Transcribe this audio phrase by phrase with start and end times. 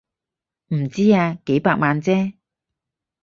[0.69, 2.33] 唔知啊，幾百萬啫